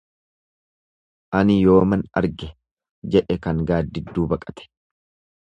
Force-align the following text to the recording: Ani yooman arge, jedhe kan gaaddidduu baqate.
Ani 1.39 1.57
yooman 1.65 2.05
arge, 2.21 2.49
jedhe 3.17 3.39
kan 3.45 3.61
gaaddidduu 3.71 4.27
baqate. 4.35 4.69